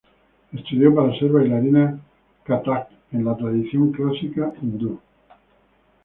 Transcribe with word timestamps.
Estudió 0.51 0.95
para 0.95 1.13
ser 1.19 1.29
bailarina 1.31 1.99
Kathak 2.43 2.89
en 3.11 3.23
la 3.23 3.37
tradición 3.37 3.91
clásica 3.91 4.51
hindú. 4.59 4.99